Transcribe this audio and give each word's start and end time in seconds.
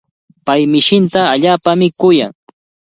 Pay 0.45 0.61
mishinta 0.71 1.21
allaapami 1.33 1.87
kuyan. 1.99 2.33